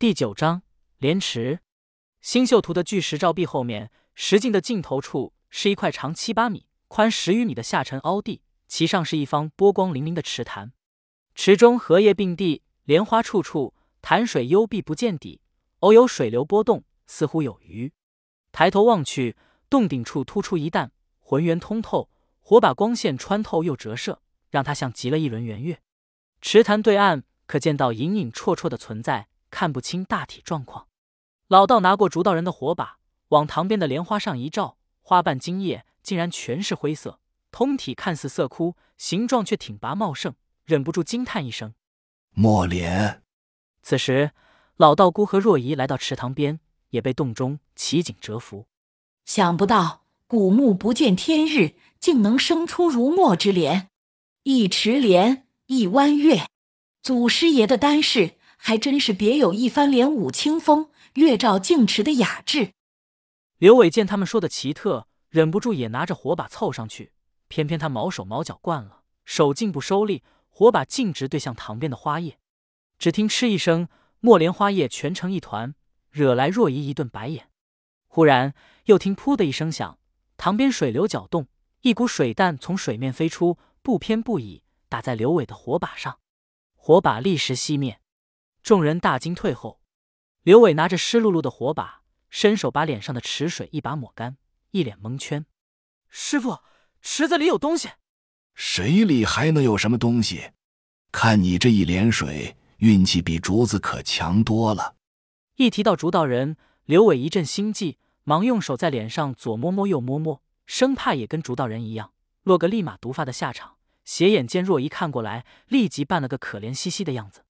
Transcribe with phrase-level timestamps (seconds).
[0.00, 0.62] 第九章
[0.96, 1.60] 莲池。
[2.22, 10.72] 星宿图的巨石照壁后面，石镜的尽头处是一块长七八米、宽十余米的下沉凹地，其上是一方波光粼粼的池潭。
[11.34, 15.42] 池中荷叶并蒂，莲花处处，潭水幽碧不见底，
[15.80, 17.92] 偶有水流波动，似乎有鱼。
[18.52, 19.36] 抬头望去，
[19.68, 22.08] 洞顶处突出一弹，浑圆通透，
[22.40, 25.82] 火把光线穿透又折射，让它像极了一轮圆月。
[26.40, 27.24] 池潭对岸。
[27.44, 30.86] 可见到隐隐绰绰的存在，看不清大体状况。
[31.48, 41.74] 老道拿过竹道人的火把，往塘边的莲花上一照，花瓣茎叶竟然全是灰色，通体看似色枯，形状却挺拔茂盛，忍不住惊叹一声
[42.34, 43.22] ：“墨莲！”
[43.82, 44.30] 此时，
[44.76, 48.66] 老道姑和若仪来到池塘边，也被洞中奇景折服。
[49.24, 53.90] 想不到古木不见天日，竟能生出如墨之莲，
[54.44, 56.46] 一池莲，一弯月。
[57.02, 62.74] 祖师爷的丹事还真是别有一番莲舞清风、月照净池的雅致。
[63.56, 67.12] 刘伟见他们说的奇特，忍不住也拿着火把凑上去，
[67.48, 72.38] 偏偏他毛手毛脚惯了，手劲不收力，火把径直对向塘边的花叶。
[72.98, 73.88] 只听嗤一声，
[74.20, 75.74] 墨莲花叶全成一团，
[76.10, 77.48] 惹来若仪一顿白眼。
[78.06, 78.52] 忽然
[78.84, 79.98] 又听噗的一声响，
[80.36, 81.48] 塘边水流搅动，
[81.80, 86.18] 一股水弹从水面飞出，不偏不倚，打在刘伟的火把上。
[86.74, 87.99] 火把立时熄灭，
[88.70, 89.80] 众人大惊退后。
[90.44, 94.36] 刘伟拿着湿漉漉的火把，伸手把脸上的池水一把抹干，
[94.70, 95.44] 一脸蒙圈。
[96.08, 96.60] 师傅，
[97.02, 97.88] 池子里有东西。
[98.54, 100.52] 水里还能有什么东西？
[101.10, 104.94] 看你这一脸水，运气比竹子可强多了。
[105.56, 112.12] 一提到竹道人，刘伟一阵心悸，忙用手在脸上左摸摸右摸摸，生怕也跟竹道人一样，
[112.44, 113.78] 落个立马毒发的下场。
[114.04, 117.42] 斜眼见若仪看过来，立即扮了个可怜兮兮的样子。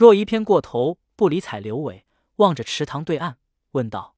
[0.00, 2.06] 若一偏过头，不理睬刘伟，
[2.36, 3.36] 望着池塘对岸，
[3.72, 4.14] 问道：“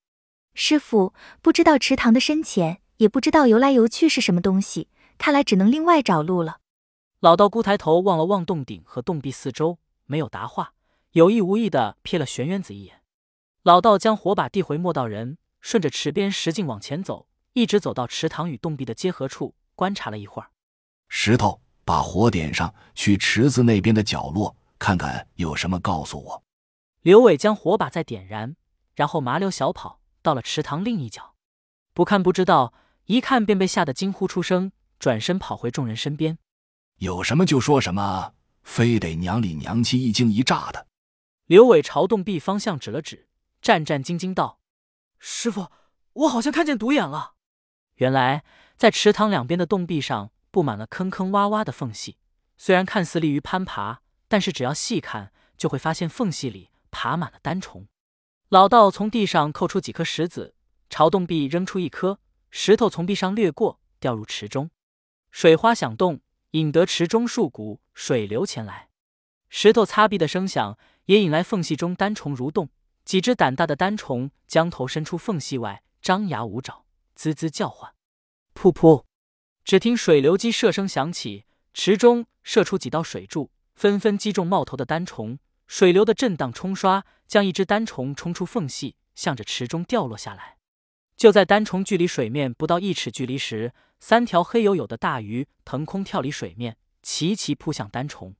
[0.55, 4.87] 师傅，不知道池塘的深浅，也不知道游来游去是什么东西，
[5.19, 6.61] 看来只能另外找路了。”
[7.19, 10.75] 老道姑抬头望了望洞顶和洞壁四周，没有答话，
[11.15, 13.03] 有意无意的瞥了玄渊子一眼。
[13.65, 20.51] 老道将火把递回莫道人，顺着池边石径往前走，一直走到池塘与洞壁的结合处，观察了一会儿，
[21.09, 21.61] 石头。
[21.85, 26.43] 把火点上去，池子那边的角落看看有什么，告诉我。
[27.03, 28.57] 刘伟将火把再点燃，
[28.97, 31.37] 然后麻溜小跑到了池塘另一角，
[31.95, 36.37] 不看不知道，一看便被吓得惊呼出声，转身跑回众人身边。
[36.97, 38.35] 有什么就说什么，
[38.65, 40.89] 非得娘里娘气一惊一乍的。
[41.47, 43.29] 刘伟朝洞壁方向指了指，
[43.61, 44.59] 战战兢兢道
[45.21, 45.69] ：“师傅，
[46.15, 47.35] 我好像看见独眼了。”
[47.99, 48.43] 原来
[48.77, 50.33] 在池塘两边的洞壁上。
[50.51, 52.19] 布满了坑坑洼洼的缝隙，
[52.59, 57.87] 虽然看似利于攀爬，但是只要细看，就会发现缝隙里爬满了单虫。
[58.49, 60.55] 老道从地上扣出几颗石子，
[60.89, 62.19] 朝洞壁扔出一颗
[62.51, 64.71] 石头，从壁上掠过，掉入池中。
[65.31, 66.23] 水花响动，
[66.53, 68.89] 引得池中数股水流前来。
[69.51, 72.71] 石头擦壁的声响也引来缝隙中单虫蠕动。
[73.05, 77.93] 几只胆大的单虫将头伸出缝隙外，张牙舞爪，滋滋叫唤。
[78.55, 79.05] 噗噗。
[79.63, 81.45] 只听水流击射声响起，
[81.75, 83.51] 池中射出几道水柱，
[83.83, 85.41] 纷纷击中冒头的单虫。
[85.67, 90.59] 水流的震荡冲刷，将一只单虫冲出缝隙，向着池中掉落下来。
[91.17, 98.37] 就在单虫距离水面不到一尺距离时，三条黑黝黝的大鱼腾空跳离水面，齐齐扑向单虫。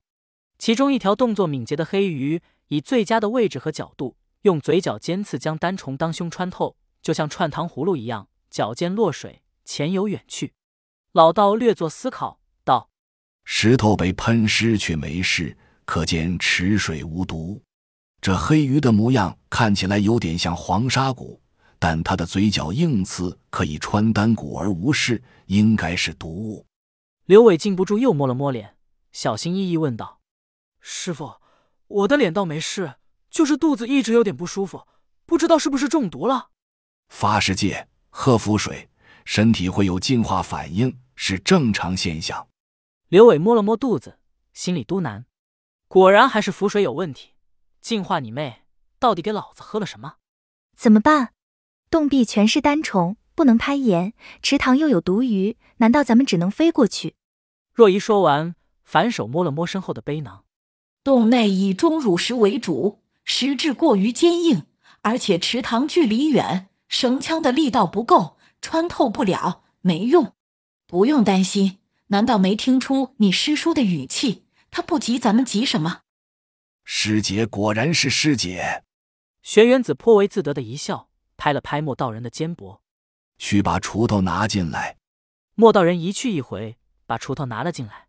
[0.57, 10.53] 其中一条动作敏捷的黑鱼，以最佳的位置和角度，用嘴角尖刺将单虫当胸穿透，就像串糖葫芦一样，脚尖落水，潜游远去。
[11.11, 12.39] 老道略作思考
[13.45, 17.61] ，：“石头被喷湿却没事，可见池水无毒。
[18.21, 21.41] 这黑鱼的模样看起来有点像黄沙骨，
[21.77, 26.65] 但它的嘴角硬刺可以穿丹骨而无事，应该是毒物。”
[27.25, 28.75] 刘伟禁不住又摸了摸脸，
[29.11, 30.19] 小心翼翼问道
[30.79, 31.35] ：“师傅，
[31.87, 32.95] 我的脸倒没事，
[33.29, 34.87] 就是肚子一直有点不舒服，
[35.25, 36.49] 不知道是不是中毒了？”
[37.09, 38.89] 发世界，喝符水，
[39.25, 40.97] 身体会有净化反应。
[41.15, 42.45] 是正常现象。
[43.13, 44.17] 刘伟摸了摸肚子，
[44.53, 45.25] 心里嘟囔
[45.87, 47.33] ：“果然还是符水有问题。
[47.79, 48.63] 净化你妹！
[48.97, 50.15] 到底给老子喝了什么？
[50.75, 51.33] 怎么办？
[51.91, 57.13] 洞壁全是单虫，不能攀岩；池塘又有毒鱼，难道咱们只能飞过去？”
[57.71, 60.45] 若仪说完，反手摸了摸身后的背囊。
[61.03, 64.63] 洞内以钟乳石为主，石质过于坚硬，
[65.03, 70.33] 而且池塘距离远，绳枪的力道不够，穿透不了，没用。
[70.87, 71.77] 不用担心，
[72.07, 74.45] 难道没听出你师叔的语气？
[74.69, 76.01] 他不急，咱们急什么？
[76.83, 78.83] 师姐果然是师姐。
[79.41, 82.79] 玄元子颇为自得的一笑，拍了拍莫道人的肩膊
[83.37, 84.97] ：“去把锄头拿进来。”
[85.55, 88.07] 莫道人一去一回，把锄头拿了进来。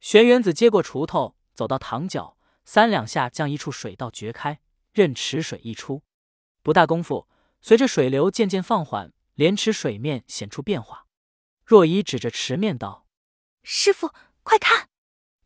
[0.00, 4.60] 玄元子接过锄头，走到塘角，三两下将一处水道掘开，
[4.92, 6.02] 任池水溢出。
[6.62, 7.28] 不大功夫，
[7.60, 11.06] 随着水流渐渐放缓，莲池水面显出变化。
[11.64, 13.05] 若依指着池面道
[13.68, 14.12] ：“师傅，
[14.44, 14.86] 快看！”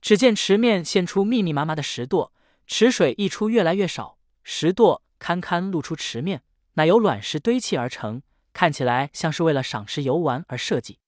[0.02, 2.31] 只见池面现出密密麻麻的石垛，
[2.67, 6.43] 池水溢出越来越少，石垛堪堪露出池面，
[6.75, 8.20] 乃由卵石堆砌而成，
[8.52, 10.99] 看起来像是为了赏石游玩而设计。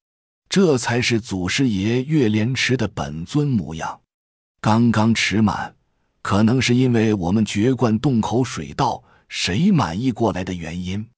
[0.48, 4.00] 这才是祖师爷月莲池的本尊模样。
[4.62, 5.76] 刚刚池满，
[6.22, 11.10] 可能是因为我们绝灌洞口水道，谁满意过来的原因。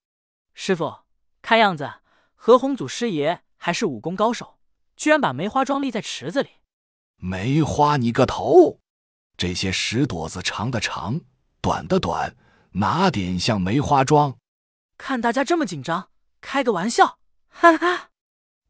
[0.55, 0.93] 师傅，
[1.41, 1.89] 看样子
[2.35, 4.59] 何洪祖师爷还是武功高手，
[4.97, 6.51] 居然把梅花桩立在池子里。
[7.17, 8.81] 梅花你个头！
[9.37, 11.23] 这些石垛子长的长，
[11.61, 12.37] 短的短，
[12.73, 14.37] 哪点像梅花桩？
[14.97, 16.11] 看大家这么紧张，
[16.41, 17.19] 开个玩笑，
[17.49, 18.11] 哈哈。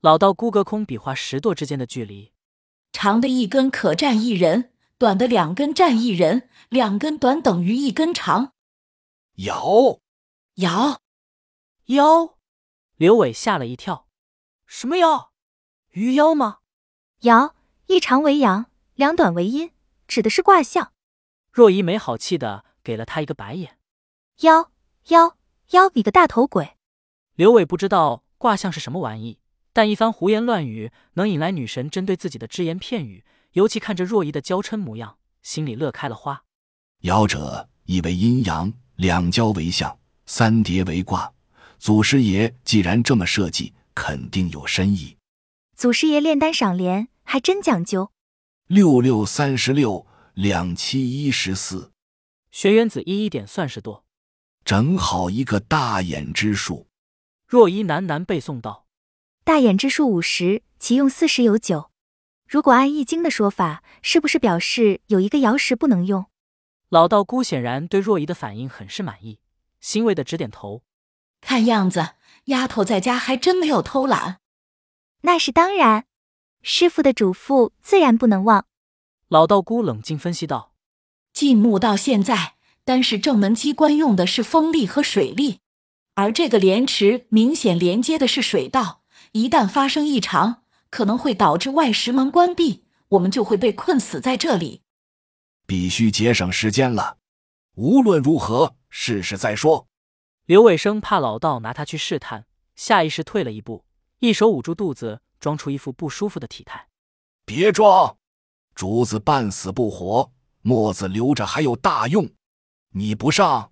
[0.01, 2.33] 老道孤隔空比划石垛之间的距离，
[2.93, 8.55] 长的一根可站一人，短的两根站一人，两根短等于一根长。
[9.35, 10.01] 摇，
[10.55, 11.01] 摇，
[11.87, 12.39] 摇！
[12.97, 14.09] 刘伟吓了一跳，
[14.67, 15.34] 什么摇？
[15.95, 16.59] 鱼妖吗？
[17.21, 17.53] 爻，
[17.87, 19.71] 一长为阳，两短为阴，
[20.09, 20.91] 指的是卦象。
[21.53, 23.79] 若依没好气的给了他一个白眼，
[24.41, 24.73] 妖
[25.11, 25.37] 妖
[25.71, 26.77] 妖，你个大头鬼！
[27.37, 29.39] 刘伟不知道卦象是什么玩意。
[29.73, 36.43] 但一番胡言乱语能引来女神针对自己的只言片语，尤其看着若仪的娇嗔模样，心里乐开了花。
[37.03, 41.33] 爻者以为阴阳两交为象，三叠为卦。
[41.79, 45.14] 祖师爷既然这么设计，肯定有深意。
[45.77, 48.13] 祖师爷炼丹赏莲还真讲究。
[48.69, 51.91] 六六三十六，两七一十四。
[52.53, 54.05] 玄元子一一点算是多，
[54.65, 56.87] 正好一个大眼之数。
[57.47, 58.87] 若依喃喃背诵道。
[59.43, 61.91] 大眼之数五十，其用四十有九。
[62.49, 66.27] 如果按易经的说法，是不是表示有一个爻石不能用？
[66.89, 69.41] 老道姑显然对若仪的反应很是满意，
[69.81, 70.83] 欣慰的直点头。
[71.41, 72.11] 看样子，
[72.45, 74.39] 丫头在家还真没有偷懒。
[75.27, 76.05] 那是当然，
[76.63, 78.67] 师傅的嘱咐自然不能忘。
[79.29, 80.75] 老道姑冷静分析道：
[81.33, 85.61] 进墓到现在，单是正门机关用的是风力和水力，
[86.15, 89.03] 而这个莲池明显连接的是水道。
[89.33, 94.83] 一旦发生异常，可能会导致外石门关闭，我们就会被困死在这里。
[95.67, 97.17] 必须节省时间了。
[97.77, 99.87] 无论如何，试试再说。
[100.45, 102.45] 刘伟生怕老道拿他去试探，
[102.77, 103.87] 下意识退了一步，
[104.27, 106.89] 一手捂住肚子，装出一副不舒服的体态。
[107.45, 108.17] 别装，
[108.75, 110.33] 竹子半死不活，
[110.63, 112.27] 墨子留着还有大用。
[112.93, 113.71] 你不上，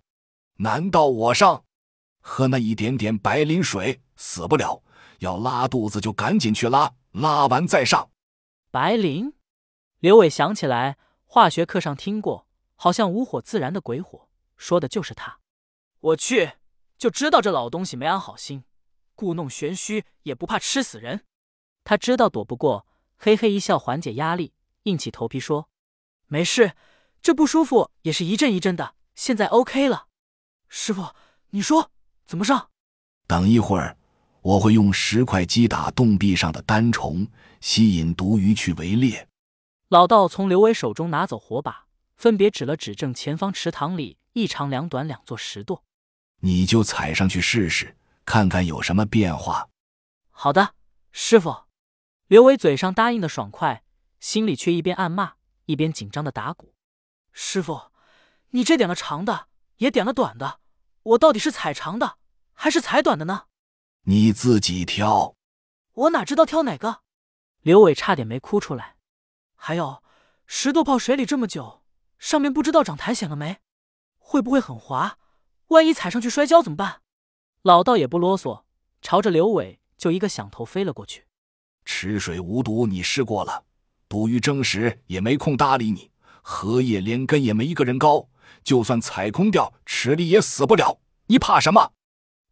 [0.57, 1.65] 难道我上？
[2.21, 4.83] 喝那一点点白磷水，死不了。
[5.21, 8.11] 要拉肚子就赶紧去拉，拉完再上。
[8.71, 9.33] 白磷，
[10.01, 14.29] 刘伟想起来，化学课上听过，好像无火自燃的鬼火，
[14.59, 15.39] 说的就是他。
[16.01, 16.53] 我去，
[16.99, 18.65] 就知道这老东西没安好心，
[19.15, 21.25] 故弄玄虚也不怕吃死人。
[21.85, 22.87] 他知道躲不过，
[23.17, 24.53] 嘿嘿一笑缓解压力，
[24.85, 25.69] 硬起头皮说
[26.29, 26.73] ：“没事，
[27.21, 30.09] 这不舒服也是一阵一阵的，现在 OK 了。”
[30.69, 31.15] 师傅，
[31.51, 31.91] 你说
[32.25, 32.71] 怎么上？
[33.27, 33.97] 等一会儿。
[34.43, 37.25] 我会用石块击打洞壁上的单虫，
[37.61, 39.29] 吸引毒鱼去围猎。
[39.89, 45.83] 老道从刘伟手中拿走火把，分别指了指正前方池塘里一长两短两座石垛。
[46.41, 49.69] 你就踩上去试试，看看有什么变化。
[50.31, 50.75] 好的，
[51.11, 51.65] 师傅。
[52.27, 53.85] 刘伟嘴上答应的爽快，
[54.19, 55.35] 心里却一边暗骂，
[55.67, 56.75] 一边紧张的打鼓。
[57.33, 57.91] 师傅，
[58.51, 60.61] 你这点了长的，也点了短的，
[61.03, 62.17] 我到底是踩长的，
[62.55, 63.49] 还是踩短的呢？
[64.05, 65.37] 你自己挑，
[65.93, 67.03] 我哪知道挑哪个？
[67.61, 68.97] 刘伟差点没哭出来。
[69.55, 70.03] 还有，
[70.47, 71.85] 石头泡水里这么久，
[72.19, 73.59] 上面不知道长苔藓了没？
[74.17, 75.19] 会不会很滑？
[75.67, 77.02] 万一踩上去摔跤怎么办？
[77.63, 78.63] 老道也不啰嗦，
[79.01, 81.27] 朝着刘伟就一个响头飞了过去。
[81.85, 83.65] 池水无毒，你试过了。
[84.09, 86.11] 捕鱼争食也没空搭理你，
[86.43, 88.29] 荷叶连根也没一个人高，
[88.65, 90.99] 就算踩空掉，池里也死不了。
[91.27, 91.93] 你怕什么？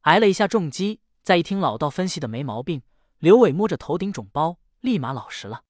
[0.03, 1.01] 挨了一下重击。
[1.23, 2.83] 再一听老道分析的没毛病，
[3.19, 5.65] 刘伟摸着头顶肿包，立马老实了。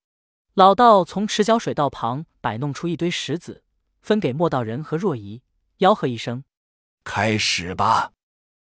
[0.54, 3.64] 老道从池角水道旁摆弄出一堆石子，
[4.02, 5.42] 分给莫道人和若仪，
[5.78, 6.44] 吆喝一声
[7.04, 8.12] ：“开始吧！”